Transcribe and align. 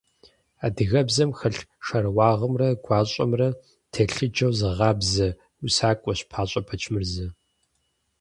Адыгэбзэм 0.65 1.31
хэлъ 1.37 1.61
шэрыуагъэмрэ 1.85 2.69
гуащӀэмрэ 2.83 3.47
телъыджэу 3.91 4.51
зыгъабзэ 4.59 5.27
усакӀуэщ 5.65 6.19
ПащӀэ 6.29 6.61
Бэчмырзэ. 6.67 7.27